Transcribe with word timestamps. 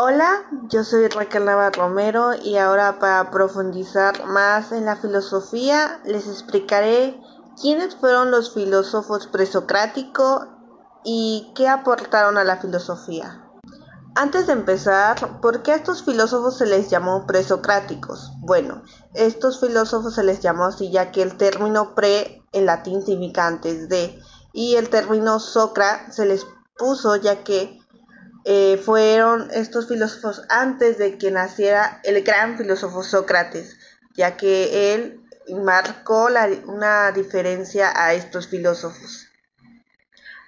Hola, 0.00 0.44
yo 0.68 0.84
soy 0.84 1.08
Raquel 1.08 1.44
Nava 1.44 1.70
Romero 1.70 2.30
y 2.40 2.56
ahora 2.56 3.00
para 3.00 3.32
profundizar 3.32 4.26
más 4.26 4.70
en 4.70 4.84
la 4.84 4.94
filosofía 4.94 6.00
les 6.04 6.28
explicaré 6.28 7.20
quiénes 7.60 7.96
fueron 7.96 8.30
los 8.30 8.54
filósofos 8.54 9.26
presocráticos 9.26 10.46
y 11.02 11.50
qué 11.56 11.66
aportaron 11.66 12.38
a 12.38 12.44
la 12.44 12.58
filosofía. 12.58 13.44
Antes 14.14 14.46
de 14.46 14.52
empezar, 14.52 15.40
¿por 15.40 15.64
qué 15.64 15.72
a 15.72 15.76
estos 15.76 16.04
filósofos 16.04 16.58
se 16.58 16.66
les 16.66 16.88
llamó 16.90 17.26
presocráticos? 17.26 18.30
Bueno, 18.38 18.84
estos 19.14 19.58
filósofos 19.58 20.14
se 20.14 20.22
les 20.22 20.38
llamó 20.38 20.66
así 20.66 20.92
ya 20.92 21.10
que 21.10 21.22
el 21.22 21.36
término 21.36 21.96
pre 21.96 22.44
en 22.52 22.66
latín 22.66 23.02
significa 23.04 23.48
antes 23.48 23.88
de 23.88 24.16
y 24.52 24.76
el 24.76 24.90
término 24.90 25.40
socra 25.40 26.12
se 26.12 26.24
les 26.24 26.46
puso 26.76 27.16
ya 27.16 27.42
que 27.42 27.80
eh, 28.44 28.80
fueron 28.82 29.50
estos 29.52 29.88
filósofos 29.88 30.42
antes 30.48 30.98
de 30.98 31.18
que 31.18 31.30
naciera 31.30 32.00
el 32.04 32.22
gran 32.22 32.56
filósofo 32.56 33.02
Sócrates, 33.02 33.76
ya 34.14 34.36
que 34.36 34.94
él 34.94 35.20
marcó 35.62 36.28
una 36.66 37.12
diferencia 37.12 37.92
a 37.94 38.14
estos 38.14 38.48
filósofos. 38.48 39.28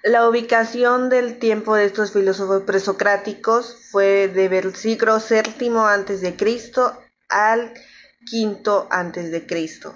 La 0.03 0.27
ubicación 0.27 1.09
del 1.09 1.37
tiempo 1.37 1.75
de 1.75 1.85
estos 1.85 2.11
filósofos 2.11 2.63
presocráticos 2.63 3.77
fue 3.91 4.27
del 4.27 4.75
siglo 4.75 5.19
VII 5.19 5.77
antes 5.87 6.21
de 6.21 6.35
Cristo 6.35 6.99
al 7.29 7.73
V 8.31 8.87
antes 8.89 9.31
de 9.31 9.45
Cristo. 9.45 9.93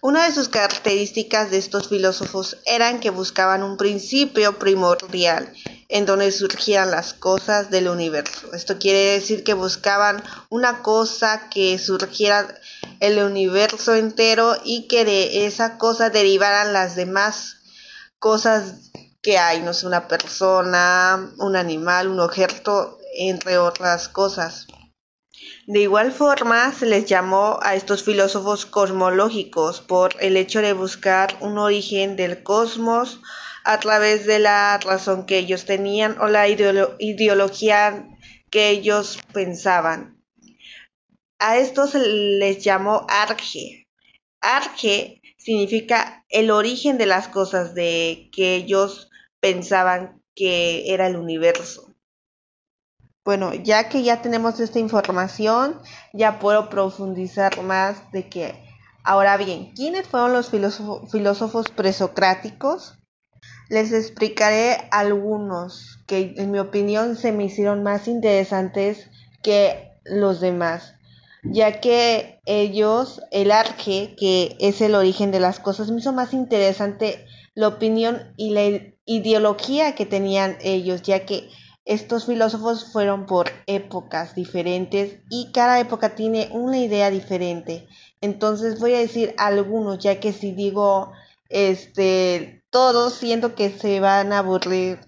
Una 0.00 0.26
de 0.26 0.32
sus 0.32 0.48
características 0.48 1.50
de 1.50 1.58
estos 1.58 1.88
filósofos 1.88 2.58
eran 2.64 3.00
que 3.00 3.10
buscaban 3.10 3.62
un 3.62 3.76
principio 3.76 4.58
primordial 4.58 5.52
en 5.88 6.06
donde 6.06 6.30
surgían 6.32 6.90
las 6.90 7.14
cosas 7.14 7.70
del 7.70 7.88
universo. 7.88 8.52
Esto 8.52 8.78
quiere 8.78 9.14
decir 9.14 9.42
que 9.42 9.54
buscaban 9.54 10.22
una 10.48 10.82
cosa 10.82 11.48
que 11.48 11.78
surgiera 11.78 12.54
el 13.00 13.22
universo 13.22 13.94
entero 13.94 14.56
y 14.64 14.86
que 14.88 15.04
de 15.04 15.46
esa 15.46 15.78
cosa 15.78 16.10
derivaran 16.10 16.72
las 16.72 16.94
demás 16.94 17.56
cosas 18.18 18.90
que 19.22 19.38
hay, 19.38 19.60
no 19.60 19.74
sé, 19.74 19.86
una 19.86 20.06
persona, 20.06 21.32
un 21.38 21.56
animal, 21.56 22.08
un 22.08 22.20
objeto, 22.20 22.98
entre 23.16 23.58
otras 23.58 24.08
cosas. 24.08 24.66
De 25.66 25.80
igual 25.80 26.12
forma, 26.12 26.72
se 26.72 26.86
les 26.86 27.06
llamó 27.06 27.58
a 27.60 27.74
estos 27.74 28.04
filósofos 28.04 28.66
cosmológicos 28.66 29.80
por 29.80 30.14
el 30.20 30.36
hecho 30.36 30.62
de 30.62 30.72
buscar 30.72 31.36
un 31.40 31.58
origen 31.58 32.14
del 32.14 32.44
cosmos 32.44 33.20
a 33.64 33.80
través 33.80 34.26
de 34.26 34.38
la 34.38 34.78
razón 34.78 35.26
que 35.26 35.38
ellos 35.38 35.64
tenían 35.64 36.20
o 36.20 36.28
la 36.28 36.46
ideología 36.46 38.08
que 38.48 38.70
ellos 38.70 39.18
pensaban. 39.32 40.22
A 41.40 41.58
esto 41.58 41.88
se 41.88 41.98
les 41.98 42.62
llamó 42.62 43.04
arge. 43.08 43.88
Arge 44.40 45.20
significa 45.36 46.24
el 46.28 46.52
origen 46.52 46.96
de 46.96 47.06
las 47.06 47.26
cosas 47.26 47.74
de 47.74 48.30
que 48.32 48.54
ellos 48.54 49.10
pensaban 49.40 50.22
que 50.36 50.92
era 50.94 51.08
el 51.08 51.16
universo. 51.16 51.95
Bueno, 53.26 53.52
ya 53.52 53.88
que 53.88 54.04
ya 54.04 54.22
tenemos 54.22 54.60
esta 54.60 54.78
información, 54.78 55.80
ya 56.12 56.38
puedo 56.38 56.70
profundizar 56.70 57.60
más 57.60 58.12
de 58.12 58.28
que, 58.28 58.54
ahora 59.02 59.36
bien, 59.36 59.72
¿quiénes 59.74 60.06
fueron 60.06 60.32
los 60.32 60.48
filósofos 60.48 61.66
presocráticos? 61.70 63.00
Les 63.68 63.92
explicaré 63.92 64.86
algunos 64.92 65.98
que 66.06 66.34
en 66.36 66.52
mi 66.52 66.60
opinión 66.60 67.16
se 67.16 67.32
me 67.32 67.46
hicieron 67.46 67.82
más 67.82 68.06
interesantes 68.06 69.10
que 69.42 69.90
los 70.04 70.40
demás, 70.40 70.94
ya 71.42 71.80
que 71.80 72.38
ellos, 72.44 73.20
el 73.32 73.50
arque, 73.50 74.14
que 74.16 74.56
es 74.60 74.80
el 74.80 74.94
origen 74.94 75.32
de 75.32 75.40
las 75.40 75.58
cosas, 75.58 75.90
me 75.90 75.98
hizo 75.98 76.12
más 76.12 76.32
interesante 76.32 77.26
la 77.54 77.66
opinión 77.66 78.32
y 78.36 78.50
la 78.50 78.92
ideología 79.04 79.96
que 79.96 80.06
tenían 80.06 80.58
ellos, 80.60 81.02
ya 81.02 81.26
que 81.26 81.50
estos 81.86 82.26
filósofos 82.26 82.92
fueron 82.92 83.26
por 83.26 83.48
épocas 83.66 84.34
diferentes 84.34 85.20
y 85.30 85.52
cada 85.52 85.78
época 85.78 86.16
tiene 86.16 86.48
una 86.50 86.78
idea 86.78 87.10
diferente. 87.10 87.86
Entonces 88.20 88.80
voy 88.80 88.94
a 88.94 88.98
decir 88.98 89.34
algunos, 89.38 90.00
ya 90.00 90.18
que 90.18 90.32
si 90.32 90.50
digo 90.52 91.12
este 91.48 92.64
todos 92.70 93.14
siento 93.14 93.54
que 93.54 93.70
se 93.70 94.00
van 94.00 94.32
a 94.32 94.40
aburrir 94.40 94.98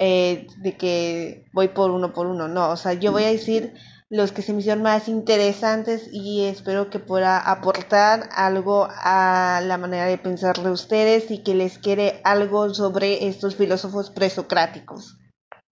eh, 0.00 0.48
de 0.58 0.76
que 0.76 1.44
voy 1.52 1.68
por 1.68 1.92
uno 1.92 2.12
por 2.12 2.26
uno. 2.26 2.48
No, 2.48 2.70
o 2.70 2.76
sea, 2.76 2.94
yo 2.94 3.12
voy 3.12 3.22
a 3.22 3.30
decir 3.30 3.74
los 4.08 4.32
que 4.32 4.42
se 4.42 4.52
me 4.52 4.58
hicieron 4.58 4.82
más 4.82 5.06
interesantes 5.08 6.08
y 6.12 6.42
espero 6.46 6.90
que 6.90 6.98
pueda 6.98 7.38
aportar 7.38 8.28
algo 8.34 8.88
a 8.90 9.62
la 9.64 9.78
manera 9.78 10.06
de 10.06 10.18
pensar 10.18 10.58
de 10.58 10.72
ustedes 10.72 11.30
y 11.30 11.44
que 11.44 11.54
les 11.54 11.78
quede 11.78 12.20
algo 12.24 12.74
sobre 12.74 13.28
estos 13.28 13.54
filósofos 13.54 14.10
presocráticos. 14.10 15.19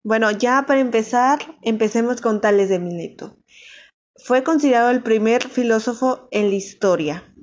Bueno, 0.04 0.30
ya 0.30 0.64
para 0.66 0.80
empezar, 0.80 1.40
empecemos 1.62 2.20
con 2.20 2.40
Tales 2.40 2.68
de 2.68 2.78
Mileto. 2.78 3.36
Fue 4.16 4.42
considerado 4.42 4.90
el 4.90 5.02
primer 5.02 5.42
filósofo 5.48 6.28
en 6.30 6.50
la 6.50 6.54
historia. 6.54 7.34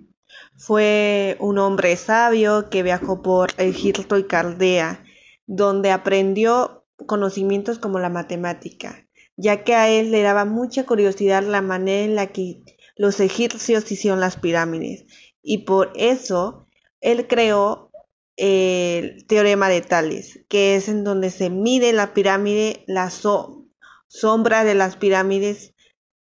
Fue 0.57 1.35
un 1.39 1.57
hombre 1.57 1.95
sabio 1.97 2.69
que 2.69 2.81
viajó 2.81 3.21
por 3.21 3.51
Egipto 3.57 4.17
y 4.17 4.23
Caldea, 4.25 5.03
donde 5.45 5.91
aprendió 5.91 6.85
conocimientos 7.05 7.77
como 7.77 7.99
la 7.99 8.09
matemática, 8.09 9.05
ya 9.35 9.63
que 9.63 9.75
a 9.75 9.89
él 9.89 10.11
le 10.11 10.21
daba 10.21 10.45
mucha 10.45 10.85
curiosidad 10.85 11.43
la 11.43 11.61
manera 11.61 12.05
en 12.05 12.15
la 12.15 12.27
que 12.27 12.63
los 12.95 13.19
egipcios 13.19 13.91
hicieron 13.91 14.21
las 14.21 14.37
pirámides, 14.37 15.05
y 15.41 15.59
por 15.59 15.91
eso 15.95 16.67
él 17.01 17.27
creó 17.27 17.91
el 18.37 19.25
teorema 19.27 19.69
de 19.69 19.81
Tales, 19.81 20.41
que 20.49 20.75
es 20.75 20.89
en 20.89 21.03
donde 21.03 21.29
se 21.29 21.49
mide 21.49 21.93
la 21.93 22.13
pirámide, 22.13 22.83
la 22.87 23.09
sombra 23.09 24.63
de 24.63 24.75
las 24.75 24.97
pirámides 24.97 25.73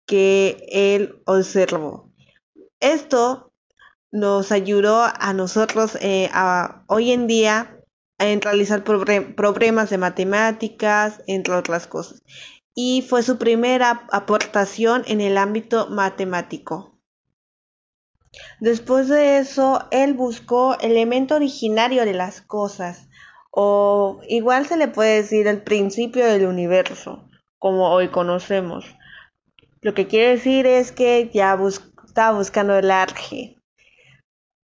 que 0.07 0.67
él 0.71 1.23
observó. 1.27 2.13
Esto 2.81 3.53
nos 4.13 4.53
ayudó 4.53 5.03
a 5.03 5.33
nosotros 5.33 5.99
eh, 6.01 6.31
hoy 6.87 7.11
en 7.11 7.27
día 7.27 7.81
en 8.19 8.41
realizar 8.41 8.85
problemas 8.85 9.91
de 9.91 9.99
matemáticas, 9.99 11.23
entre 11.27 11.55
otras 11.55 11.87
cosas. 11.87 12.23
Y 12.75 13.05
fue 13.09 13.23
su 13.23 13.39
primera 13.39 14.07
aportación 14.13 15.03
en 15.07 15.21
el 15.21 15.37
ámbito 15.37 15.89
matemático. 15.91 16.94
Después 18.61 19.09
de 19.09 19.39
eso, 19.39 19.87
él 19.91 20.15
buscó 20.15 20.79
el 20.81 20.93
elemento 20.93 21.37
originario 21.37 22.05
de 22.05 22.15
las 22.15 22.41
cosas, 22.41 23.09
o 23.51 24.21
igual 24.29 24.67
se 24.67 24.77
le 24.77 24.89
puede 24.89 25.17
decir 25.23 25.47
el 25.47 25.63
principio 25.63 26.27
del 26.27 26.47
universo, 26.47 27.29
como 27.59 27.91
hoy 27.91 28.09
conocemos. 28.09 28.85
Lo 29.81 29.95
que 29.95 30.07
quiere 30.07 30.31
decir 30.31 30.67
es 30.67 30.93
que 30.93 31.31
ya 31.33 31.59
estaba 32.07 32.37
buscando 32.37 32.77
el 32.77 32.91
arge, 32.91 33.59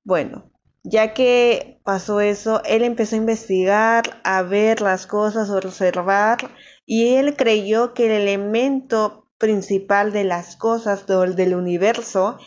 bueno, 0.04 0.50
ya 0.84 1.14
que 1.14 1.80
pasó 1.84 2.22
eso, 2.22 2.64
él 2.64 2.84
empezó 2.84 3.16
a 3.16 3.20
investigar, 3.20 4.22
a 4.24 4.42
ver 4.44 4.82
las 4.82 5.08
cosas, 5.08 5.50
a 5.50 5.58
observar, 5.58 6.38
y 6.86 7.16
él 7.16 7.36
creyó 7.36 7.94
que 7.94 8.06
el 8.06 8.12
elemento 8.12 9.28
principal 9.38 10.12
de 10.12 10.24
las 10.24 10.56
cosas 10.56 11.06
del 11.06 11.56
universo 11.56 12.38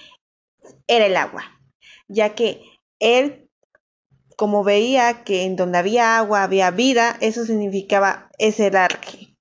era 0.86 1.06
el 1.06 1.16
agua, 1.16 1.44
ya 2.08 2.34
que 2.34 2.62
él, 2.98 3.48
como 4.36 4.64
veía 4.64 5.24
que 5.24 5.44
en 5.44 5.56
donde 5.56 5.78
había 5.78 6.18
agua 6.18 6.42
había 6.42 6.70
vida, 6.70 7.16
eso 7.20 7.44
significaba 7.44 8.30
ese 8.38 8.66
arque. 8.66 9.36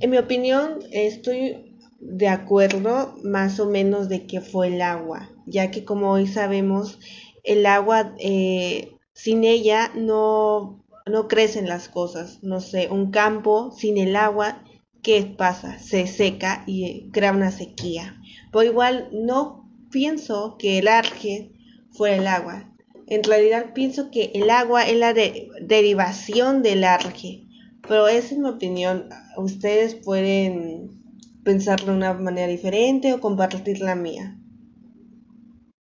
En 0.00 0.10
mi 0.10 0.18
opinión, 0.18 0.80
estoy 0.90 1.78
de 2.00 2.28
acuerdo 2.28 3.14
más 3.22 3.60
o 3.60 3.66
menos 3.66 4.08
de 4.08 4.26
qué 4.26 4.40
fue 4.40 4.68
el 4.68 4.82
agua, 4.82 5.30
ya 5.46 5.70
que 5.70 5.84
como 5.84 6.10
hoy 6.10 6.26
sabemos, 6.26 6.98
el 7.44 7.64
agua 7.66 8.14
eh, 8.18 8.92
sin 9.14 9.44
ella 9.44 9.92
no, 9.94 10.84
no 11.06 11.28
crecen 11.28 11.68
las 11.68 11.88
cosas. 11.88 12.42
No 12.42 12.60
sé, 12.60 12.88
un 12.90 13.10
campo 13.10 13.72
sin 13.76 13.98
el 13.98 14.16
agua, 14.16 14.62
¿qué 15.02 15.22
pasa? 15.22 15.78
Se 15.78 16.06
seca 16.06 16.64
y 16.66 17.10
crea 17.10 17.32
una 17.32 17.50
sequía. 17.50 18.20
Pero 18.52 18.64
igual 18.64 19.08
no 19.12 19.68
pienso 19.90 20.56
que 20.58 20.78
el 20.78 20.88
arge 20.88 21.52
fue 21.90 22.16
el 22.16 22.26
agua. 22.26 22.72
En 23.06 23.24
realidad 23.24 23.72
pienso 23.74 24.10
que 24.10 24.30
el 24.34 24.50
agua 24.50 24.86
es 24.86 24.96
la 24.96 25.14
derivación 25.14 26.62
del 26.62 26.84
arge. 26.84 27.48
Pero 27.86 28.08
esa 28.08 28.34
es 28.34 28.38
mi 28.38 28.48
opinión. 28.48 29.08
Ustedes 29.36 29.94
pueden 29.94 31.02
pensar 31.44 31.84
de 31.84 31.90
una 31.90 32.12
manera 32.12 32.46
diferente 32.46 33.12
o 33.12 33.20
compartir 33.20 33.80
la 33.80 33.94
mía. 33.94 34.38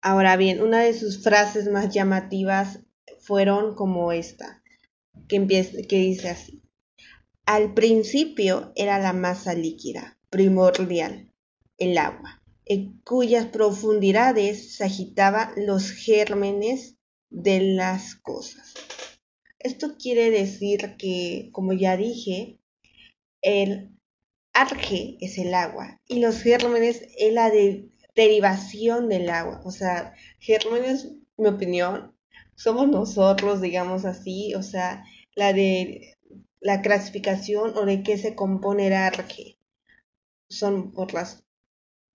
Ahora 0.00 0.36
bien, 0.36 0.62
una 0.62 0.80
de 0.80 0.94
sus 0.94 1.22
frases 1.22 1.70
más 1.70 1.92
llamativas 1.92 2.80
fueron 3.20 3.74
como 3.74 4.12
esta, 4.12 4.62
que, 5.28 5.36
empieza, 5.36 5.78
que 5.88 5.96
dice 5.98 6.28
así. 6.28 6.62
Al 7.46 7.74
principio 7.74 8.72
era 8.76 8.98
la 8.98 9.12
masa 9.12 9.54
líquida, 9.54 10.18
primordial, 10.30 11.30
el 11.78 11.98
agua, 11.98 12.42
cuyas 13.04 13.46
profundidades 13.46 14.76
se 14.76 14.84
agitaban 14.84 15.52
los 15.56 15.90
gérmenes 15.90 16.96
de 17.30 17.60
las 17.60 18.14
cosas. 18.14 18.74
Esto 19.58 19.96
quiere 19.98 20.30
decir 20.30 20.96
que, 20.98 21.50
como 21.52 21.72
ya 21.72 21.96
dije, 21.96 22.58
el 23.42 23.90
arge 24.52 25.16
es 25.20 25.38
el 25.38 25.54
agua 25.54 26.00
y 26.06 26.20
los 26.20 26.40
gérmenes 26.42 27.02
es 27.18 27.32
la 27.32 27.50
derivación 28.14 29.08
del 29.08 29.28
agua. 29.30 29.60
O 29.64 29.70
sea, 29.70 30.14
gérmenes, 30.38 31.12
mi 31.36 31.48
opinión, 31.48 32.16
somos 32.54 32.88
nosotros, 32.88 33.60
digamos 33.60 34.04
así, 34.04 34.54
o 34.54 34.62
sea, 34.62 35.04
la 35.34 35.52
de 35.52 36.16
la 36.60 36.80
clasificación 36.80 37.76
o 37.76 37.84
de 37.84 38.02
qué 38.02 38.16
se 38.16 38.34
compone 38.34 38.86
el 38.86 38.94
arge. 38.94 39.58
Son 40.48 40.92
por 40.92 41.12
las 41.12 41.43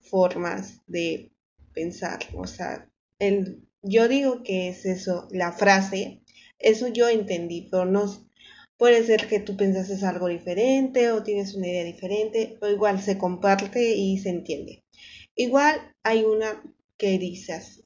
formas 0.08 0.82
de 0.86 1.32
pensar, 1.72 2.20
o 2.34 2.46
sea, 2.46 2.88
el, 3.18 3.68
yo 3.82 4.08
digo 4.08 4.42
que 4.42 4.68
es 4.68 4.86
eso, 4.86 5.28
la 5.30 5.52
frase, 5.52 6.22
eso 6.58 6.88
yo 6.88 7.08
entendí, 7.08 7.68
pero 7.70 7.84
no 7.84 8.06
puede 8.76 9.04
ser 9.04 9.26
que 9.28 9.40
tú 9.40 9.56
pensases 9.56 10.02
algo 10.02 10.28
diferente 10.28 11.10
o 11.10 11.22
tienes 11.22 11.54
una 11.54 11.68
idea 11.68 11.84
diferente, 11.84 12.56
pero 12.60 12.72
igual 12.72 13.00
se 13.00 13.18
comparte 13.18 13.94
y 13.94 14.18
se 14.18 14.30
entiende. 14.30 14.82
Igual 15.34 15.94
hay 16.02 16.24
una 16.24 16.62
que 16.96 17.18
dice 17.18 17.52
así, 17.52 17.84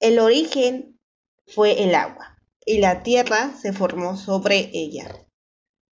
el 0.00 0.18
origen 0.18 0.98
fue 1.46 1.82
el 1.84 1.94
agua 1.94 2.38
y 2.66 2.78
la 2.78 3.02
tierra 3.02 3.54
se 3.60 3.72
formó 3.72 4.16
sobre 4.16 4.70
ella 4.72 5.08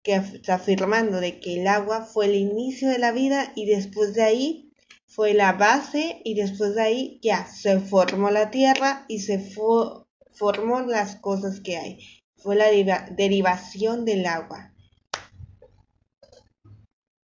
que 0.05 0.13
afirmando 0.13 1.19
de 1.19 1.39
que 1.39 1.59
el 1.59 1.67
agua 1.67 2.05
fue 2.05 2.27
el 2.27 2.35
inicio 2.35 2.89
de 2.89 2.99
la 2.99 3.11
vida 3.11 3.51
y 3.55 3.65
después 3.65 4.13
de 4.13 4.21
ahí 4.21 4.64
fue 5.07 5.33
la 5.33 5.53
base 5.53 6.21
y 6.23 6.33
después 6.33 6.75
de 6.75 6.81
ahí 6.81 7.19
ya 7.21 7.45
se 7.47 7.79
formó 7.79 8.31
la 8.31 8.51
tierra 8.51 9.05
y 9.07 9.19
se 9.19 9.39
formó 9.39 10.81
las 10.81 11.15
cosas 11.17 11.61
que 11.61 11.77
hay. 11.77 11.99
Fue 12.35 12.55
la 12.55 12.67
derivación 13.11 14.05
del 14.05 14.25
agua. 14.25 14.73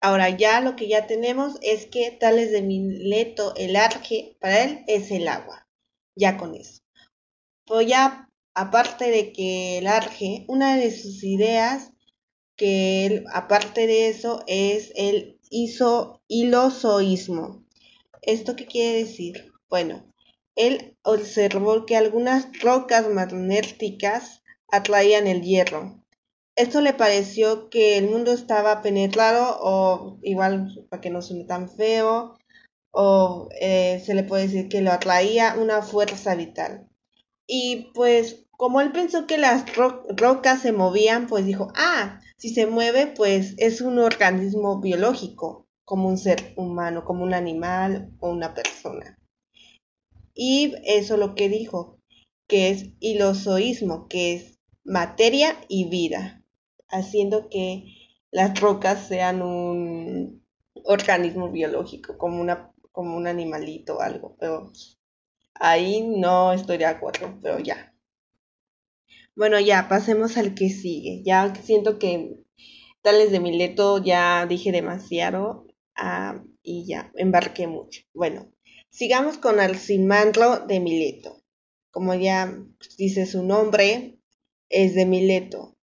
Ahora 0.01 0.31
ya 0.31 0.61
lo 0.61 0.77
que 0.77 0.89
ya 0.89 1.07
tenemos 1.07 1.59
es 1.63 1.87
que 1.87 2.11
Tales 2.13 2.53
de 2.53 2.63
Mileto, 2.63 3.55
el 3.57 3.75
arque, 3.75 4.37
para 4.41 4.63
él 4.63 4.85
es 4.87 5.11
el 5.11 5.27
agua. 5.27 5.67
Ya 6.15 6.37
con 6.37 6.55
eso. 6.55 6.83
Pero 7.67 7.83
ya 7.83 8.31
aparte 8.55 9.11
de 9.11 9.33
que 9.33 9.79
el 9.79 9.87
arque, 9.87 10.45
una 10.49 10.77
de 10.77 10.91
sus 10.91 11.25
ideas 11.25 11.93
que 12.57 13.07
él, 13.07 13.25
aparte 13.33 13.87
de 13.87 14.09
eso, 14.09 14.45
es 14.47 14.93
el. 14.95 15.41
¿Esto 18.29 18.57
qué 18.57 18.67
quiere 18.67 18.99
decir? 18.99 19.55
Bueno, 19.71 20.05
él 20.55 20.99
observó 21.03 21.87
que 21.87 21.97
algunas 21.97 22.47
rocas 22.61 23.09
magnéticas 23.09 24.43
atraían 24.71 25.27
el 25.27 25.41
hierro. 25.41 26.05
Esto 26.55 26.83
le 26.83 26.93
pareció 26.93 27.71
que 27.71 27.97
el 27.97 28.11
mundo 28.11 28.33
estaba 28.33 28.83
penetrado 28.83 29.57
o 29.63 30.19
igual 30.23 30.69
para 30.91 31.01
que 31.01 31.09
no 31.09 31.23
suene 31.23 31.45
tan 31.45 31.71
feo 31.71 32.37
o 32.91 33.49
eh, 33.63 34.03
se 34.05 34.13
le 34.13 34.25
puede 34.25 34.43
decir 34.43 34.69
que 34.69 34.83
lo 34.83 34.93
atraía 34.93 35.55
una 35.59 35.81
fuerza 35.81 36.35
vital. 36.35 36.87
Y 37.47 37.93
pues 37.95 38.45
como 38.51 38.83
él 38.83 38.93
pensó 38.93 39.27
que 39.27 39.39
las 39.39 39.65
rocas 39.75 40.61
se 40.61 40.73
movían, 40.73 41.29
pues 41.29 41.47
dijo, 41.47 41.73
ah, 41.75 42.21
si 42.37 42.51
se 42.53 42.67
mueve, 42.67 43.07
pues 43.07 43.55
es 43.57 43.81
un 43.81 43.99
organismo 43.99 44.83
biológico, 44.83 45.68
como 45.89 46.07
un 46.07 46.19
ser 46.19 46.53
humano, 46.57 47.03
como 47.07 47.25
un 47.25 47.33
animal 47.33 48.13
o 48.21 48.29
una 48.29 48.53
persona. 48.53 49.19
Y 50.35 50.75
eso 50.85 51.17
lo 51.17 51.35
que 51.35 51.49
dijo, 51.49 51.99
que 52.47 52.69
es 52.69 52.91
ilozoísmo, 53.01 54.07
que 54.07 54.35
es 54.35 54.59
materia 54.85 55.57
y 55.67 55.89
vida, 55.89 56.45
haciendo 56.91 57.49
que 57.49 57.85
las 58.31 58.61
rocas 58.61 59.09
sean 59.09 59.41
un 59.41 60.45
organismo 60.85 61.51
biológico, 61.51 62.19
como, 62.19 62.39
una, 62.39 62.71
como 62.93 63.17
un 63.17 63.27
animalito 63.27 63.97
o 63.97 64.01
algo, 64.03 64.37
pero 64.39 64.71
ahí 65.55 66.03
no 66.03 66.53
estoy 66.53 66.77
de 66.77 66.85
acuerdo, 66.85 67.39
pero 67.43 67.61
ya. 67.61 67.95
Bueno, 69.35 69.59
ya, 69.59 69.89
pasemos 69.89 70.37
al 70.37 70.55
que 70.55 70.69
sigue. 70.69 71.23
Ya 71.25 71.55
siento 71.55 71.99
que 71.99 72.45
tales 73.01 73.31
de 73.33 73.41
Mileto 73.41 74.05
ya 74.05 74.45
dije 74.45 74.71
demasiado 74.71 75.68
ah, 75.99 76.43
y 76.63 76.87
ya 76.87 77.11
embarqué 77.15 77.67
mucho. 77.67 78.03
Bueno, 78.15 78.51
sigamos 78.91 79.39
con 79.39 79.61
Alcimandro 79.61 80.61
de 80.61 80.81
Mileto. 80.81 81.43
Como 81.91 82.15
ya 82.15 82.57
dice 82.97 83.27
su 83.27 83.43
nombre, 83.43 84.19
es 84.69 84.95
de 84.95 85.05
Mileto. 85.07 85.77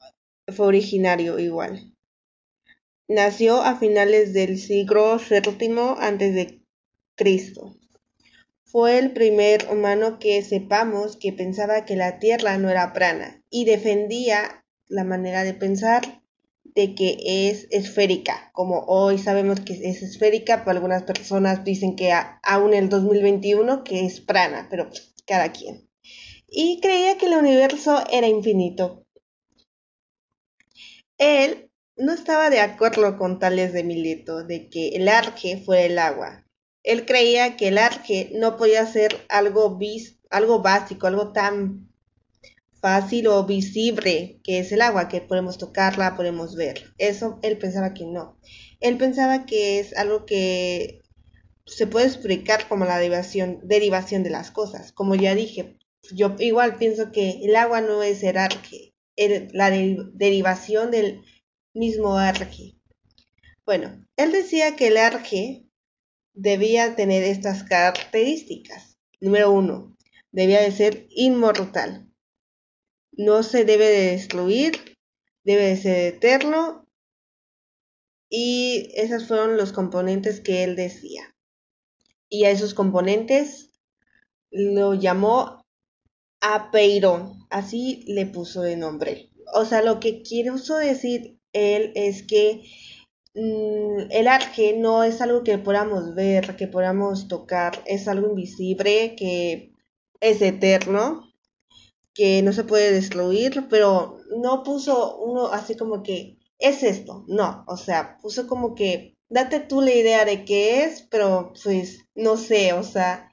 Fue 0.48 0.66
originario 0.66 1.38
igual. 1.38 1.94
Nació 3.08 3.62
a 3.62 3.76
finales 3.76 4.32
del 4.32 4.58
siglo 4.58 5.18
VII 5.18 5.96
antes 5.98 6.34
de 6.34 6.62
Cristo. 7.14 7.76
Fue 8.64 8.98
el 8.98 9.12
primer 9.12 9.68
humano 9.70 10.18
que 10.18 10.40
sepamos 10.42 11.18
que 11.18 11.32
pensaba 11.32 11.84
que 11.84 11.94
la 11.94 12.18
Tierra 12.18 12.56
no 12.56 12.70
era 12.70 12.94
plana 12.94 13.42
y 13.50 13.66
defendía 13.66 14.64
la 14.86 15.04
manera 15.04 15.44
de 15.44 15.52
pensar 15.52 16.21
de 16.74 16.94
que 16.94 17.16
es 17.20 17.68
esférica, 17.70 18.50
como 18.52 18.84
hoy 18.86 19.18
sabemos 19.18 19.60
que 19.60 19.74
es 19.74 20.02
esférica, 20.02 20.64
pero 20.64 20.72
algunas 20.72 21.02
personas 21.02 21.64
dicen 21.64 21.96
que 21.96 22.12
aún 22.42 22.74
en 22.74 22.84
el 22.84 22.88
2021 22.88 23.84
que 23.84 24.06
es 24.06 24.20
plana, 24.20 24.68
pero 24.70 24.88
cada 25.26 25.52
quien. 25.52 25.88
Y 26.48 26.80
creía 26.80 27.18
que 27.18 27.26
el 27.26 27.34
universo 27.34 28.02
era 28.10 28.26
infinito. 28.26 29.06
Él 31.18 31.70
no 31.96 32.12
estaba 32.12 32.50
de 32.50 32.60
acuerdo 32.60 33.16
con 33.16 33.38
Tales 33.38 33.72
de 33.72 33.84
Mileto 33.84 34.44
de 34.44 34.68
que 34.68 34.88
el 34.90 35.08
arque 35.08 35.56
fuera 35.58 35.82
el 35.84 35.98
agua, 35.98 36.42
él 36.82 37.06
creía 37.06 37.56
que 37.56 37.68
el 37.68 37.78
arque 37.78 38.30
no 38.34 38.56
podía 38.56 38.84
ser 38.86 39.24
algo, 39.28 39.78
algo 40.30 40.62
básico, 40.62 41.06
algo 41.06 41.32
tan 41.32 41.91
fácil 42.82 43.28
o 43.28 43.46
visible 43.46 44.40
que 44.42 44.58
es 44.58 44.72
el 44.72 44.82
agua, 44.82 45.08
que 45.08 45.20
podemos 45.22 45.56
tocarla, 45.56 46.16
podemos 46.16 46.56
ver. 46.56 46.92
Eso 46.98 47.38
él 47.42 47.56
pensaba 47.56 47.94
que 47.94 48.04
no. 48.04 48.38
Él 48.80 48.98
pensaba 48.98 49.46
que 49.46 49.78
es 49.78 49.96
algo 49.96 50.26
que 50.26 51.00
se 51.64 51.86
puede 51.86 52.06
explicar 52.06 52.68
como 52.68 52.84
la 52.84 52.98
derivación, 52.98 53.60
derivación 53.62 54.24
de 54.24 54.30
las 54.30 54.50
cosas. 54.50 54.90
Como 54.92 55.14
ya 55.14 55.34
dije, 55.36 55.78
yo 56.12 56.34
igual 56.40 56.76
pienso 56.76 57.12
que 57.12 57.38
el 57.44 57.54
agua 57.54 57.80
no 57.80 58.02
es 58.02 58.24
el 58.24 58.36
arque, 58.36 58.92
la 59.52 59.70
derivación 59.70 60.90
del 60.90 61.22
mismo 61.72 62.18
arque. 62.18 62.74
Bueno, 63.64 64.04
él 64.16 64.32
decía 64.32 64.74
que 64.74 64.88
el 64.88 64.96
arque 64.96 65.68
debía 66.34 66.96
tener 66.96 67.22
estas 67.22 67.62
características. 67.62 68.98
Número 69.20 69.52
uno, 69.52 69.96
debía 70.32 70.60
de 70.60 70.72
ser 70.72 71.06
inmortal. 71.10 72.11
No 73.12 73.42
se 73.42 73.64
debe 73.64 73.86
de 73.86 74.12
destruir, 74.12 74.96
debe 75.44 75.66
de 75.66 75.76
ser 75.76 76.14
eterno. 76.14 76.86
Y 78.28 78.90
esos 78.94 79.28
fueron 79.28 79.56
los 79.56 79.72
componentes 79.72 80.40
que 80.40 80.64
él 80.64 80.76
decía. 80.76 81.36
Y 82.28 82.44
a 82.44 82.50
esos 82.50 82.74
componentes 82.74 83.70
lo 84.50 84.94
llamó 84.94 85.64
Apeirón. 86.40 87.46
Así 87.50 88.04
le 88.06 88.26
puso 88.26 88.62
de 88.62 88.76
nombre. 88.76 89.30
O 89.54 89.64
sea, 89.66 89.82
lo 89.82 90.00
que 90.00 90.22
quiero 90.22 90.56
decir 90.56 91.38
él 91.52 91.92
es 91.94 92.22
que 92.22 92.62
Mm, 93.34 94.10
el 94.10 94.28
arte 94.28 94.74
no 94.76 95.04
es 95.04 95.22
algo 95.22 95.42
que 95.42 95.56
podamos 95.58 96.14
ver, 96.14 96.54
que 96.56 96.68
podamos 96.68 97.28
tocar, 97.28 97.82
es 97.86 98.06
algo 98.06 98.28
invisible, 98.28 99.16
que 99.16 99.72
es 100.20 100.42
eterno, 100.42 101.31
que 102.14 102.42
no 102.42 102.52
se 102.52 102.64
puede 102.64 102.92
destruir, 102.92 103.66
pero 103.68 104.18
no 104.36 104.62
puso 104.62 105.18
uno 105.18 105.46
así 105.46 105.76
como 105.76 106.02
que 106.02 106.38
es 106.58 106.82
esto, 106.82 107.24
no, 107.26 107.64
o 107.66 107.76
sea, 107.76 108.18
puso 108.22 108.46
como 108.46 108.74
que 108.74 109.16
date 109.28 109.60
tú 109.60 109.80
la 109.80 109.92
idea 109.92 110.24
de 110.24 110.44
qué 110.44 110.84
es, 110.84 111.02
pero 111.10 111.52
pues 111.62 112.00
no 112.14 112.36
sé, 112.36 112.72
o 112.72 112.82
sea, 112.82 113.32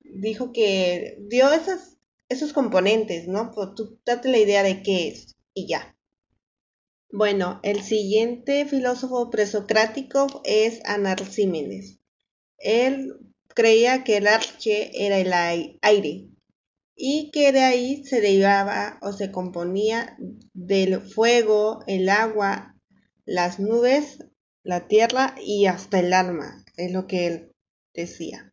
dijo 0.00 0.52
que 0.52 1.16
dio 1.20 1.50
esos, 1.52 1.96
esos 2.28 2.52
componentes, 2.52 3.26
¿no? 3.28 3.50
Pero 3.50 3.74
tú 3.74 3.98
date 4.04 4.28
la 4.28 4.38
idea 4.38 4.62
de 4.62 4.82
qué 4.82 5.08
es 5.08 5.34
y 5.54 5.66
ya. 5.66 5.96
Bueno, 7.10 7.60
el 7.62 7.82
siguiente 7.82 8.64
filósofo 8.66 9.28
presocrático 9.30 10.40
es 10.44 10.80
Anaxímenes. 10.84 11.98
Él 12.58 13.18
creía 13.48 14.04
que 14.04 14.18
el 14.18 14.26
arche 14.26 14.90
era 14.94 15.18
el 15.18 15.32
aire 15.82 16.31
y 16.94 17.30
que 17.30 17.52
de 17.52 17.60
ahí 17.60 18.04
se 18.04 18.20
derivaba 18.20 18.98
o 19.00 19.12
se 19.12 19.30
componía 19.30 20.16
del 20.52 21.00
fuego, 21.00 21.82
el 21.86 22.08
agua, 22.08 22.76
las 23.24 23.58
nubes, 23.58 24.18
la 24.62 24.86
tierra 24.86 25.34
y 25.40 25.66
hasta 25.66 26.00
el 26.00 26.12
alma, 26.12 26.64
es 26.76 26.92
lo 26.92 27.06
que 27.06 27.26
él 27.26 27.52
decía. 27.94 28.52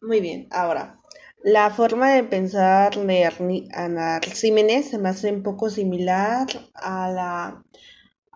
Muy 0.00 0.20
bien, 0.20 0.48
ahora, 0.50 0.98
la 1.42 1.70
forma 1.70 2.12
de 2.12 2.24
pensar 2.24 2.94
de 2.94 3.66
Anarxímenes 3.72 4.90
se 4.90 4.98
me 4.98 5.08
hace 5.08 5.32
un 5.32 5.42
poco 5.42 5.70
similar 5.70 6.46
a 6.74 7.10
la 7.10 7.64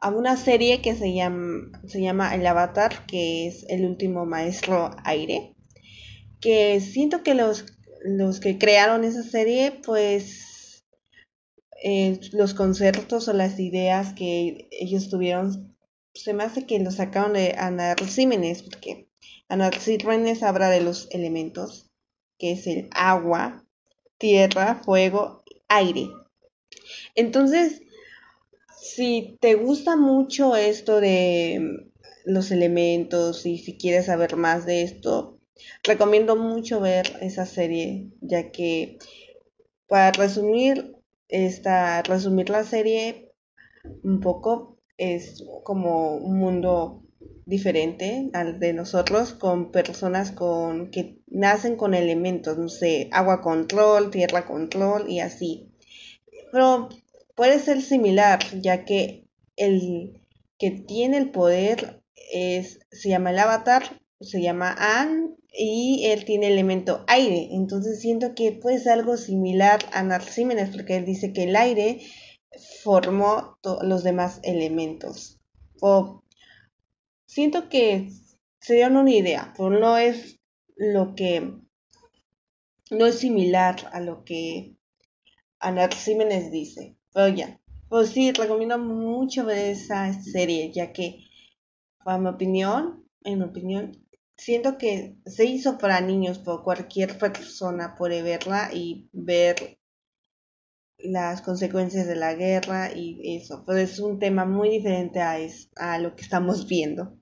a 0.04 0.10
una 0.10 0.36
serie 0.36 0.82
que 0.82 0.94
se 0.94 1.14
llama, 1.14 1.80
se 1.86 2.02
llama 2.02 2.34
El 2.34 2.46
Avatar, 2.46 3.06
que 3.06 3.46
es 3.46 3.64
el 3.70 3.86
último 3.86 4.26
maestro 4.26 4.90
aire, 5.02 5.54
que 6.42 6.78
siento 6.82 7.22
que 7.22 7.34
los, 7.34 7.73
los 8.04 8.38
que 8.38 8.58
crearon 8.58 9.02
esa 9.02 9.22
serie, 9.22 9.80
pues 9.82 10.84
eh, 11.82 12.20
los 12.32 12.52
conceptos 12.52 13.28
o 13.28 13.32
las 13.32 13.58
ideas 13.58 14.12
que 14.12 14.68
ellos 14.70 15.08
tuvieron, 15.08 15.74
se 16.12 16.34
me 16.34 16.44
hace 16.44 16.66
que 16.66 16.78
lo 16.78 16.90
sacaron 16.90 17.32
de 17.32 17.54
Anarxímenes, 17.56 18.62
porque 18.62 19.08
Anarxímenes 19.48 20.42
habla 20.42 20.68
de 20.68 20.82
los 20.82 21.08
elementos, 21.12 21.90
que 22.38 22.52
es 22.52 22.66
el 22.66 22.90
agua, 22.92 23.64
tierra, 24.18 24.82
fuego, 24.84 25.42
aire. 25.68 26.10
Entonces, 27.14 27.80
si 28.78 29.38
te 29.40 29.54
gusta 29.54 29.96
mucho 29.96 30.56
esto 30.56 31.00
de 31.00 31.90
los 32.26 32.50
elementos 32.50 33.46
y 33.46 33.56
si 33.56 33.78
quieres 33.78 34.06
saber 34.06 34.36
más 34.36 34.66
de 34.66 34.82
esto, 34.82 35.33
recomiendo 35.82 36.36
mucho 36.36 36.80
ver 36.80 37.18
esa 37.20 37.46
serie, 37.46 38.10
ya 38.20 38.50
que 38.50 38.98
para 39.86 40.12
resumir 40.12 40.96
esta 41.28 42.02
resumir 42.02 42.50
la 42.50 42.64
serie 42.64 43.32
un 44.02 44.20
poco 44.20 44.78
es 44.96 45.44
como 45.64 46.16
un 46.16 46.38
mundo 46.38 47.02
diferente 47.46 48.30
al 48.32 48.58
de 48.58 48.72
nosotros 48.72 49.34
con 49.34 49.70
personas 49.70 50.32
con 50.32 50.90
que 50.90 51.18
nacen 51.26 51.76
con 51.76 51.94
elementos, 51.94 52.56
no 52.56 52.68
sé, 52.68 53.08
agua 53.12 53.42
control, 53.42 54.10
tierra 54.10 54.46
control 54.46 55.10
y 55.10 55.20
así. 55.20 55.70
Pero 56.52 56.88
puede 57.34 57.58
ser 57.58 57.82
similar, 57.82 58.40
ya 58.60 58.84
que 58.84 59.26
el 59.56 60.22
que 60.58 60.70
tiene 60.70 61.18
el 61.18 61.30
poder 61.30 62.02
es, 62.32 62.80
se 62.90 63.08
llama 63.10 63.30
el 63.30 63.38
avatar, 63.38 64.00
se 64.20 64.40
llama 64.40 64.74
An 64.78 65.36
y 65.56 66.06
él 66.06 66.24
tiene 66.24 66.48
elemento 66.48 67.04
aire. 67.06 67.48
Entonces 67.52 68.00
siento 68.00 68.34
que 68.34 68.52
puede 68.52 68.78
ser 68.78 68.92
algo 68.92 69.16
similar 69.16 69.80
a 69.92 70.02
Narcímenes 70.02 70.70
porque 70.70 70.96
él 70.96 71.04
dice 71.04 71.32
que 71.32 71.44
el 71.44 71.56
aire 71.56 72.00
formó 72.82 73.58
los 73.82 74.02
demás 74.02 74.40
elementos. 74.42 75.40
O 75.80 76.22
siento 77.26 77.68
que 77.68 78.10
sería 78.60 78.88
una 78.88 79.10
idea, 79.10 79.52
pero 79.56 79.70
no 79.70 79.96
es 79.96 80.40
lo 80.76 81.14
que 81.14 81.52
no 82.90 83.06
es 83.06 83.18
similar 83.18 83.76
a 83.92 84.00
lo 84.00 84.24
que 84.24 84.76
Anaxímenes 85.58 86.50
dice. 86.50 86.96
Pero 87.12 87.34
ya, 87.34 87.60
pues 87.88 88.10
sí, 88.10 88.32
recomiendo 88.32 88.78
mucho 88.78 89.44
ver 89.44 89.70
esa 89.70 90.12
serie, 90.22 90.72
ya 90.72 90.92
que, 90.92 91.20
para 92.04 92.18
mi 92.18 92.28
opinión, 92.28 93.08
en 93.22 93.38
mi 93.38 93.44
opinión, 93.44 94.03
siento 94.36 94.78
que 94.78 95.16
se 95.26 95.44
hizo 95.44 95.78
para 95.78 96.00
niños, 96.00 96.38
pero 96.38 96.62
cualquier 96.62 97.18
persona 97.18 97.94
puede 97.96 98.22
verla 98.22 98.70
y 98.72 99.08
ver 99.12 99.78
las 100.98 101.42
consecuencias 101.42 102.06
de 102.06 102.16
la 102.16 102.34
guerra 102.34 102.92
y 102.94 103.36
eso, 103.36 103.64
pero 103.66 103.78
es 103.78 103.98
un 103.98 104.18
tema 104.18 104.44
muy 104.44 104.70
diferente 104.70 105.20
a, 105.20 105.98
lo 105.98 106.14
que 106.16 106.22
estamos 106.22 106.66
viendo. 106.66 107.18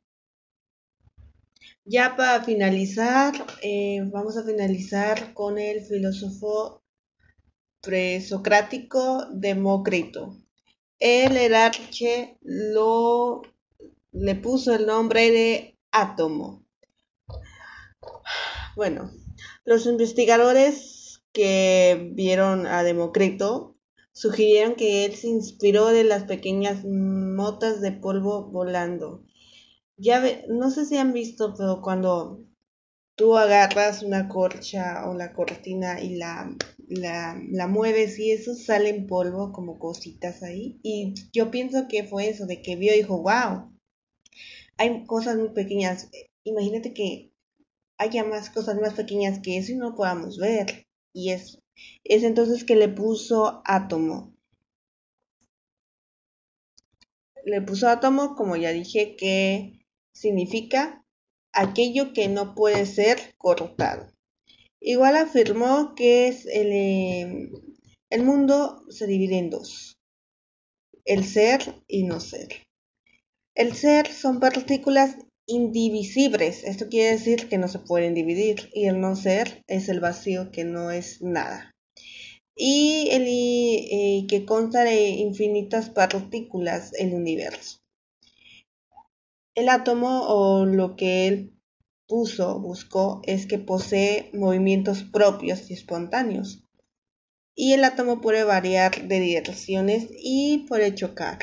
Ya 1.85 2.14
para 2.16 2.45
finalizar, 2.45 3.35
eh, 3.62 4.02
vamos 4.12 4.37
a 4.37 4.45
finalizar 4.45 5.35
con 5.35 5.59
el 5.59 5.85
filósofo 5.85 6.83
presocrático 7.81 9.26
Demócrito. 9.33 10.37
El 11.00 11.52
Arche 11.52 12.38
le 14.12 14.35
puso 14.37 14.73
el 14.73 14.87
nombre 14.87 15.33
de 15.33 15.78
átomo. 15.90 16.62
Bueno, 18.76 19.11
los 19.64 19.87
investigadores 19.87 21.23
que 21.32 22.11
vieron 22.14 22.66
a 22.66 22.82
Demócrito 22.82 23.76
sugirieron 24.12 24.75
que 24.75 25.04
él 25.04 25.14
se 25.14 25.28
inspiró 25.28 25.88
de 25.88 26.04
las 26.04 26.25
pequeñas 26.25 26.85
motas 26.85 27.80
de 27.80 27.92
polvo 27.92 28.50
volando. 28.50 29.25
Ya 29.97 30.23
no 30.49 30.71
sé 30.71 30.85
si 30.87 30.97
han 30.97 31.12
visto, 31.12 31.54
pero 31.56 31.80
cuando 31.82 32.44
tú 33.14 33.37
agarras 33.37 34.02
una 34.02 34.28
corcha 34.28 35.09
o 35.09 35.14
la 35.14 35.32
cortina 35.32 36.00
y 36.00 36.16
la 36.16 36.56
la, 37.00 37.40
la 37.50 37.66
mueves 37.66 38.18
y 38.18 38.30
eso 38.30 38.54
sale 38.54 38.90
en 38.90 39.06
polvo 39.06 39.52
como 39.52 39.78
cositas 39.78 40.42
ahí. 40.42 40.78
Y 40.82 41.14
yo 41.32 41.50
pienso 41.50 41.88
que 41.88 42.04
fue 42.04 42.28
eso, 42.28 42.47
de 42.47 42.62
que 42.62 42.76
vio 42.76 42.94
y 42.94 42.99
dijo, 42.99 43.23
wow, 43.23 43.73
hay 44.76 45.04
cosas 45.06 45.37
muy 45.37 45.50
pequeñas. 45.50 46.11
Imagínate 46.44 46.92
que 46.92 47.31
haya 48.02 48.25
más 48.25 48.50
cosas 48.50 48.80
más 48.80 48.94
pequeñas 48.94 49.40
que 49.40 49.59
eso 49.59 49.73
y 49.73 49.76
no 49.76 49.94
podamos 49.94 50.38
ver. 50.38 50.87
Y 51.12 51.30
eso. 51.30 51.62
Es 52.04 52.23
entonces 52.23 52.64
que 52.64 52.76
le 52.76 52.88
puso 52.88 53.62
átomo. 53.64 54.35
Le 57.44 57.61
puso 57.62 57.88
átomo, 57.88 58.35
como 58.35 58.56
ya 58.56 58.71
dije, 58.71 59.16
que 59.16 59.80
significa 60.12 61.04
aquello 61.52 62.12
que 62.12 62.28
no 62.28 62.54
puede 62.54 62.87
ser 62.87 63.35
cortado. 63.37 64.12
Igual 64.80 65.16
afirmó 65.16 65.94
que 65.94 66.28
es 66.28 66.47
el, 66.47 66.73
eh, 66.73 67.50
el 68.11 68.23
mundo 68.25 68.82
se 68.90 69.06
divide 69.06 69.38
en 69.38 69.50
dos, 69.50 69.99
el 71.04 71.25
ser 71.25 71.82
y 71.87 72.04
no 72.04 72.21
ser. 72.21 72.66
El 73.54 73.75
ser 73.75 74.11
son 74.12 74.40
partículas 74.40 75.16
indivisibles, 75.52 76.64
esto 76.64 76.88
quiere 76.88 77.12
decir 77.12 77.49
que 77.49 77.59
no 77.59 77.68
se 77.68 77.78
pueden 77.78 78.14
dividir, 78.14 78.71
y 78.73 78.87
el 78.87 79.00
no 79.00 79.16
ser 79.16 79.62
es 79.66 79.88
el 79.88 80.00
vacío 80.00 80.50
que 80.50 80.64
no 80.64 80.90
es 80.90 81.23
nada. 81.23 81.71
Y 82.56 83.09
el 83.11 83.25
eh, 83.26 84.26
que 84.28 84.44
consta 84.44 84.85
de 84.85 85.11
infinitas 85.11 85.90
partículas, 85.90 86.92
el 86.99 87.14
universo. 87.14 87.78
El 89.54 89.68
átomo 89.68 90.23
o 90.28 90.64
lo 90.64 90.97
que 90.97 91.26
él 91.26 91.52
buscó 92.09 93.23
es 93.25 93.47
que 93.47 93.59
posee 93.59 94.30
movimientos 94.35 95.02
propios 95.02 95.71
y 95.71 95.75
espontáneos. 95.75 96.62
Y 97.54 97.73
el 97.73 97.85
átomo 97.85 98.21
puede 98.21 98.44
variar 98.44 99.09
de 99.09 99.21
direcciones 99.21 100.09
y 100.11 100.66
puede 100.68 100.94
chocar. 100.94 101.38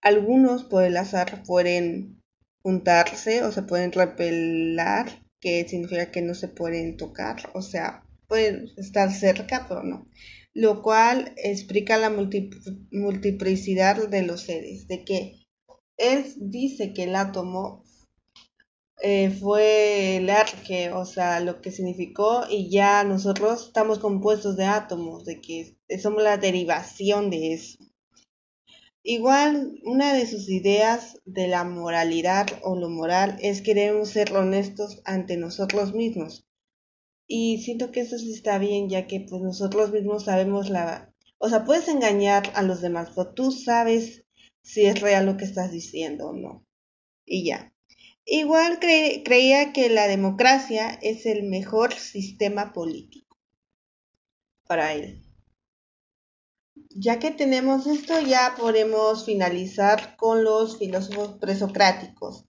Algunos 0.00 0.64
por 0.64 0.84
el 0.84 0.96
azar 0.96 1.42
pueden 1.46 2.22
juntarse 2.64 3.44
o 3.44 3.52
se 3.52 3.62
pueden 3.62 3.92
repelar, 3.92 5.22
que 5.38 5.68
significa 5.68 6.10
que 6.10 6.22
no 6.22 6.34
se 6.34 6.48
pueden 6.48 6.96
tocar, 6.96 7.50
o 7.52 7.60
sea, 7.60 8.02
pueden 8.26 8.70
estar 8.78 9.12
cerca, 9.12 9.66
pero 9.68 9.82
no. 9.82 10.08
Lo 10.54 10.82
cual 10.82 11.34
explica 11.36 11.98
la 11.98 12.10
multiplicidad 12.10 14.08
de 14.08 14.22
los 14.22 14.40
seres, 14.42 14.88
de 14.88 15.04
que 15.04 15.46
él 15.98 16.24
dice 16.38 16.94
que 16.94 17.02
el 17.04 17.16
átomo 17.16 17.84
eh, 19.02 19.28
fue 19.28 20.16
el 20.16 20.30
arque, 20.30 20.90
o 20.90 21.04
sea, 21.04 21.40
lo 21.40 21.60
que 21.60 21.70
significó, 21.70 22.44
y 22.48 22.70
ya 22.70 23.04
nosotros 23.04 23.66
estamos 23.66 23.98
compuestos 23.98 24.56
de 24.56 24.64
átomos, 24.64 25.26
de 25.26 25.42
que 25.42 25.76
somos 26.00 26.22
la 26.22 26.38
derivación 26.38 27.28
de 27.28 27.52
eso. 27.52 27.78
Igual, 29.06 29.80
una 29.84 30.14
de 30.14 30.26
sus 30.26 30.48
ideas 30.48 31.20
de 31.26 31.46
la 31.46 31.64
moralidad 31.64 32.46
o 32.62 32.74
lo 32.74 32.88
moral 32.88 33.36
es 33.42 33.60
que 33.60 33.74
ser 34.06 34.32
honestos 34.32 35.02
ante 35.04 35.36
nosotros 35.36 35.92
mismos. 35.92 36.46
Y 37.26 37.62
siento 37.62 37.92
que 37.92 38.00
eso 38.00 38.16
sí 38.16 38.32
está 38.32 38.56
bien, 38.56 38.88
ya 38.88 39.06
que 39.06 39.20
pues 39.20 39.42
nosotros 39.42 39.92
mismos 39.92 40.24
sabemos 40.24 40.70
la... 40.70 41.12
O 41.36 41.50
sea, 41.50 41.66
puedes 41.66 41.86
engañar 41.88 42.50
a 42.54 42.62
los 42.62 42.80
demás, 42.80 43.10
pero 43.14 43.34
tú 43.34 43.52
sabes 43.52 44.24
si 44.62 44.86
es 44.86 44.98
real 45.02 45.26
lo 45.26 45.36
que 45.36 45.44
estás 45.44 45.70
diciendo 45.70 46.28
o 46.28 46.32
no. 46.32 46.66
Y 47.26 47.44
ya. 47.44 47.74
Igual 48.24 48.78
creía 48.80 49.74
que 49.74 49.90
la 49.90 50.08
democracia 50.08 50.98
es 51.02 51.26
el 51.26 51.42
mejor 51.42 51.92
sistema 51.92 52.72
político 52.72 53.36
para 54.66 54.94
él. 54.94 55.23
Ya 56.90 57.18
que 57.18 57.30
tenemos 57.30 57.86
esto, 57.86 58.20
ya 58.20 58.54
podemos 58.56 59.24
finalizar 59.24 60.16
con 60.16 60.44
los 60.44 60.78
filósofos 60.78 61.38
presocráticos, 61.40 62.44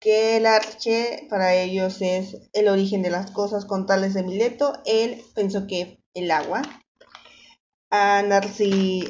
que 0.00 0.36
el 0.36 0.46
arche 0.46 1.26
para 1.28 1.54
ellos 1.54 1.98
es 2.00 2.36
el 2.52 2.68
origen 2.68 3.02
de 3.02 3.10
las 3.10 3.30
cosas 3.30 3.64
con 3.64 3.86
tales 3.86 4.14
de 4.14 4.22
Mileto. 4.22 4.80
Él 4.84 5.22
pensó 5.34 5.66
que 5.66 6.00
el 6.14 6.30
agua. 6.30 6.62
a, 7.90 8.22
Narci, 8.22 9.04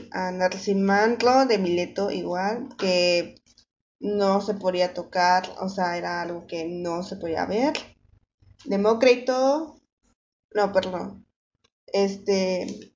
de 1.48 1.58
Mileto 1.58 2.10
igual, 2.10 2.68
que 2.78 3.34
no 4.00 4.40
se 4.40 4.54
podía 4.54 4.94
tocar, 4.94 5.48
o 5.60 5.68
sea, 5.68 5.96
era 5.96 6.22
algo 6.22 6.46
que 6.46 6.64
no 6.66 7.02
se 7.02 7.16
podía 7.16 7.46
ver. 7.46 7.74
Demócrito, 8.64 9.80
no, 10.54 10.72
perdón, 10.72 11.26
este, 11.86 12.94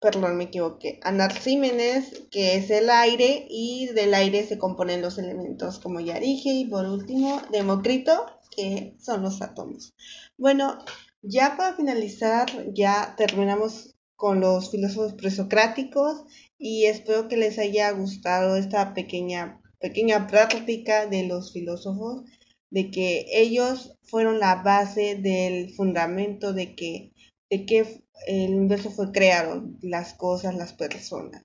perdón, 0.00 0.36
me 0.36 0.44
equivoqué, 0.44 1.00
Anaxímenes, 1.02 2.24
que 2.30 2.56
es 2.56 2.70
el 2.70 2.90
aire, 2.90 3.46
y 3.48 3.86
del 3.94 4.14
aire 4.14 4.46
se 4.46 4.58
componen 4.58 5.02
los 5.02 5.18
elementos, 5.18 5.78
como 5.78 6.00
ya 6.00 6.20
dije, 6.20 6.50
y 6.50 6.64
por 6.66 6.86
último, 6.86 7.40
Demócrito, 7.50 8.26
que 8.54 8.96
son 9.00 9.22
los 9.22 9.42
átomos. 9.42 9.94
Bueno, 10.36 10.78
ya 11.22 11.56
para 11.56 11.76
finalizar, 11.76 12.46
ya 12.72 13.14
terminamos 13.16 13.94
con 14.16 14.40
los 14.40 14.70
filósofos 14.70 15.14
presocráticos 15.14 16.24
y 16.58 16.86
espero 16.86 17.28
que 17.28 17.36
les 17.36 17.58
haya 17.58 17.90
gustado 17.90 18.56
esta 18.56 18.94
pequeña, 18.94 19.60
pequeña 19.78 20.26
práctica 20.26 21.06
de 21.06 21.24
los 21.24 21.52
filósofos, 21.52 22.22
de 22.70 22.90
que 22.90 23.26
ellos 23.30 23.96
fueron 24.04 24.40
la 24.40 24.56
base 24.56 25.16
del 25.16 25.74
fundamento 25.74 26.52
de 26.52 26.74
que, 26.74 27.12
de 27.50 27.66
que 27.66 28.04
el 28.26 28.54
universo 28.54 28.90
fue 28.90 29.12
creado, 29.12 29.68
las 29.82 30.14
cosas, 30.14 30.54
las 30.54 30.72
personas. 30.72 31.44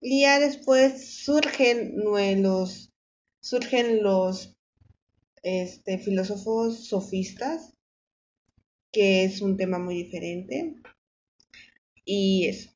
Y 0.00 0.22
ya 0.22 0.38
después 0.38 1.22
surgen 1.24 1.92
los, 1.96 2.92
surgen 3.40 4.02
los 4.02 4.56
este, 5.42 5.98
filósofos 5.98 6.88
sofistas, 6.88 7.74
que 8.92 9.24
es 9.24 9.40
un 9.40 9.56
tema 9.56 9.78
muy 9.78 9.94
diferente. 9.96 10.76
Y 12.04 12.46
eso. 12.46 12.70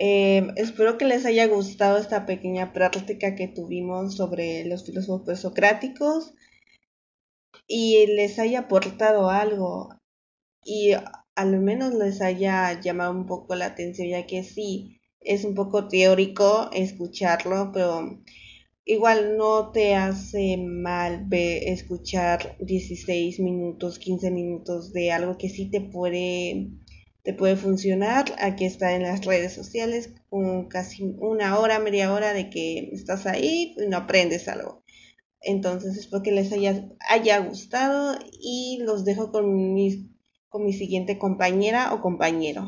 Em, 0.00 0.52
espero 0.56 0.96
que 0.96 1.04
les 1.04 1.26
haya 1.26 1.46
gustado 1.48 1.98
esta 1.98 2.24
pequeña 2.24 2.72
práctica 2.72 3.34
que 3.34 3.48
tuvimos 3.48 4.14
sobre 4.14 4.64
los 4.64 4.86
filósofos 4.86 5.40
socráticos 5.40 6.34
y 7.66 8.06
les 8.06 8.38
haya 8.38 8.60
aportado 8.60 9.28
algo 9.28 9.97
y 10.64 10.92
al 11.34 11.60
menos 11.60 11.94
les 11.94 12.20
haya 12.20 12.80
llamado 12.80 13.12
un 13.12 13.26
poco 13.26 13.54
la 13.54 13.66
atención, 13.66 14.08
ya 14.08 14.26
que 14.26 14.42
sí, 14.42 15.00
es 15.20 15.44
un 15.44 15.54
poco 15.54 15.88
teórico 15.88 16.70
escucharlo, 16.72 17.70
pero 17.72 18.22
igual 18.84 19.36
no 19.36 19.70
te 19.70 19.94
hace 19.94 20.56
mal 20.56 21.28
escuchar 21.30 22.56
16 22.60 23.40
minutos, 23.40 23.98
15 23.98 24.30
minutos 24.30 24.92
de 24.92 25.12
algo 25.12 25.36
que 25.36 25.48
sí 25.48 25.70
te 25.70 25.80
puede 25.80 26.68
te 27.22 27.34
puede 27.34 27.56
funcionar. 27.56 28.24
Aquí 28.38 28.64
está 28.64 28.94
en 28.94 29.02
las 29.02 29.26
redes 29.26 29.52
sociales, 29.52 30.14
un, 30.30 30.66
casi 30.68 31.14
una 31.18 31.58
hora, 31.58 31.78
media 31.78 32.10
hora 32.12 32.32
de 32.32 32.48
que 32.48 32.88
estás 32.92 33.26
ahí 33.26 33.74
y 33.76 33.86
no 33.86 33.98
aprendes 33.98 34.48
algo. 34.48 34.82
Entonces 35.42 35.98
espero 35.98 36.22
que 36.22 36.32
les 36.32 36.50
haya, 36.52 36.88
haya 37.06 37.38
gustado 37.40 38.18
y 38.40 38.78
los 38.82 39.04
dejo 39.04 39.30
con, 39.30 39.76
con 40.48 40.64
mi 40.64 40.72
siguiente 40.72 41.18
compañera 41.18 41.92
o 41.94 42.00
compañero. 42.00 42.62